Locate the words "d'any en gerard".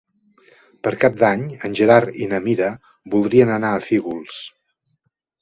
1.23-2.17